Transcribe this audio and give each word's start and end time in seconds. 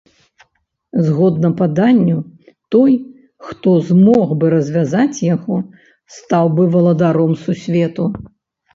Згодна 1.07 1.51
паданню, 1.59 2.17
той, 2.77 2.91
хто 3.51 3.69
змог 3.91 4.27
бы 4.39 4.45
развязаць 4.57 5.23
яго, 5.35 5.63
стаў 6.19 6.45
бы 6.57 6.63
валадаром 6.77 7.41
сусвету. 7.47 8.13